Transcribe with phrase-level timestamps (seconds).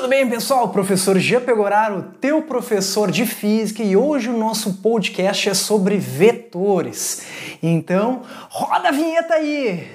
[0.00, 0.70] Tudo bem, pessoal?
[0.70, 7.26] Professor Jean Pegoraro, teu professor de física, e hoje o nosso podcast é sobre vetores.
[7.62, 9.90] Então, roda a vinheta aí!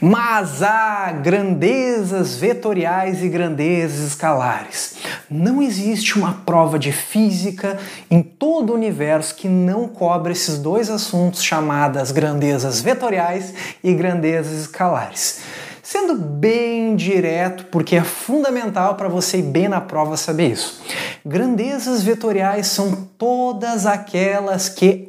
[0.00, 5.01] Mas há grandezas vetoriais e grandezas escalares.
[5.32, 7.78] Não existe uma prova de física
[8.10, 14.60] em todo o universo que não cobre esses dois assuntos chamadas grandezas vetoriais e grandezas
[14.60, 15.40] escalares.
[15.82, 20.82] Sendo bem direto, porque é fundamental para você ir bem na prova saber isso.
[21.24, 25.06] Grandezas vetoriais são todas aquelas que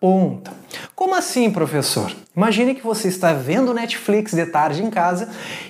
[0.00, 0.54] apontam.
[0.96, 2.10] Como assim, professor?
[2.34, 5.28] Imagine que você está vendo Netflix de tarde em casa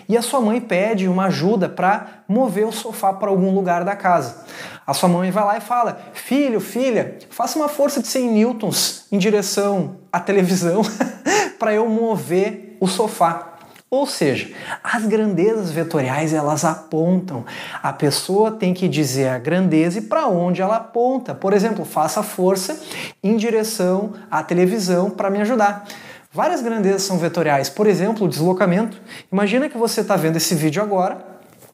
[0.09, 3.97] e a sua mãe pede uma ajuda para mover o sofá para algum lugar da
[3.97, 4.45] casa.
[4.87, 9.07] A sua mãe vai lá e fala: Filho, filha, faça uma força de 100 newtons
[9.11, 10.83] em direção à televisão
[11.59, 13.50] para eu mover o sofá.
[13.91, 14.49] Ou seja,
[14.85, 17.45] as grandezas vetoriais elas apontam.
[17.83, 21.35] A pessoa tem que dizer a grandeza e para onde ela aponta.
[21.35, 22.81] Por exemplo, faça força
[23.21, 25.85] em direção à televisão para me ajudar.
[26.33, 27.69] Várias grandezas são vetoriais.
[27.69, 28.97] Por exemplo, o deslocamento.
[29.33, 31.30] Imagina que você está vendo esse vídeo agora,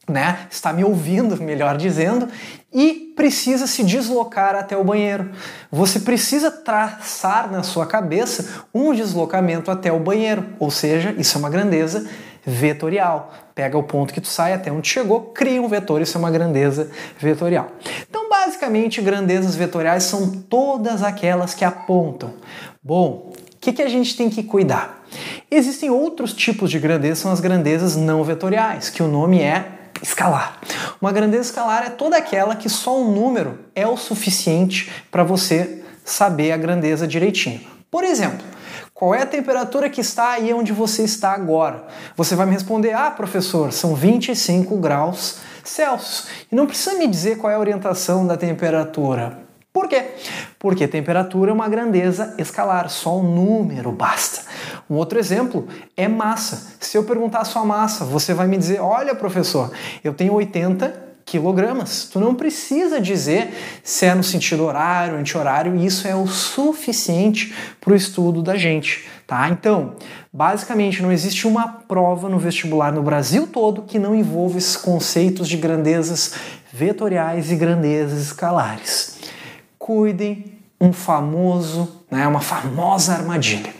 [0.07, 0.47] né?
[0.49, 2.27] Está me ouvindo, melhor dizendo,
[2.73, 5.31] e precisa se deslocar até o banheiro.
[5.71, 11.39] Você precisa traçar na sua cabeça um deslocamento até o banheiro, ou seja, isso é
[11.39, 12.07] uma grandeza
[12.45, 13.33] vetorial.
[13.53, 16.31] Pega o ponto que tu sai até onde chegou, cria um vetor, isso é uma
[16.31, 17.71] grandeza vetorial.
[18.09, 22.33] Então, basicamente, grandezas vetoriais são todas aquelas que apontam.
[22.81, 23.33] Bom,
[23.67, 25.03] que, que a gente tem que cuidar?
[25.51, 30.59] Existem outros tipos de grandeza, são as grandezas não vetoriais, que o nome é escalar.
[31.01, 35.83] Uma grandeza escalar é toda aquela que só um número é o suficiente para você
[36.03, 37.61] saber a grandeza direitinho.
[37.89, 38.45] Por exemplo,
[38.93, 41.85] qual é a temperatura que está aí onde você está agora?
[42.15, 46.27] Você vai me responder: Ah, professor, são 25 graus Celsius.
[46.51, 49.45] E não precisa me dizer qual é a orientação da temperatura.
[49.71, 50.15] Por quê?
[50.57, 54.41] Porque temperatura é uma grandeza escalar, só um número basta.
[54.89, 56.76] Um outro exemplo é massa.
[56.87, 59.69] Se eu perguntar a sua massa, você vai me dizer: olha, professor,
[60.01, 62.05] eu tenho 80 quilogramas.
[62.05, 63.53] Tu não precisa dizer
[63.83, 69.05] se é no sentido horário, anti-horário, isso é o suficiente para o estudo da gente,
[69.27, 69.49] tá?
[69.49, 69.95] Então,
[70.31, 75.49] basicamente, não existe uma prova no vestibular no Brasil todo que não envolva esses conceitos
[75.49, 76.35] de grandezas
[76.71, 79.19] vetoriais e grandezas escalares
[79.77, 83.73] cuidem um famoso, né, uma famosa armadilha,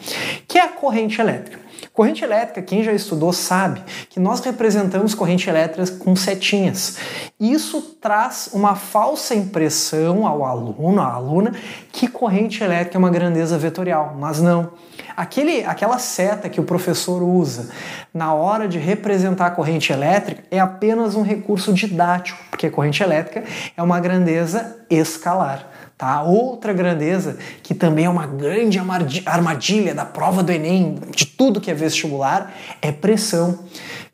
[0.45, 1.66] que é a corrente elétrica.
[1.97, 3.81] Corrente elétrica, quem já estudou sabe
[4.11, 6.95] que nós representamos corrente elétrica com setinhas.
[7.39, 11.51] Isso traz uma falsa impressão ao aluno, à aluna,
[11.91, 14.71] que corrente elétrica é uma grandeza vetorial, mas não.
[15.15, 17.69] Aquele, aquela seta que o professor usa
[18.11, 23.03] na hora de representar a corrente elétrica é apenas um recurso didático, porque a corrente
[23.03, 23.43] elétrica
[23.75, 25.67] é uma grandeza escalar.
[25.95, 26.21] Tá?
[26.21, 28.79] Outra grandeza, que também é uma grande
[29.25, 33.59] armadilha da prova do Enem, de tudo que é vestibular, é pressão.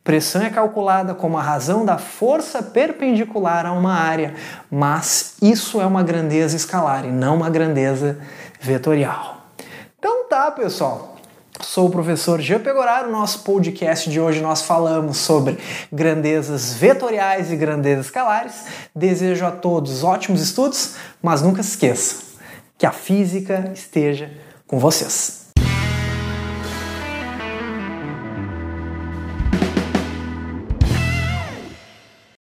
[0.03, 4.35] Pressão é calculada como a razão da força perpendicular a uma área,
[4.69, 8.19] mas isso é uma grandeza escalar e não uma grandeza
[8.59, 9.47] vetorial.
[9.97, 11.15] Então tá, pessoal.
[11.61, 13.09] Sou o professor Jean Pegoraro.
[13.09, 15.57] No nosso podcast de hoje nós falamos sobre
[15.89, 18.65] grandezas vetoriais e grandezas escalares.
[18.93, 22.33] Desejo a todos ótimos estudos, mas nunca se esqueça
[22.77, 24.29] que a física esteja
[24.67, 25.42] com vocês.